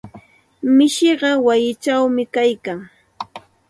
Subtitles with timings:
[0.75, 2.79] Mishiqa wayichawmi kaykan.